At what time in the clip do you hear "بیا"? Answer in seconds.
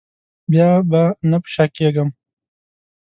0.51-0.69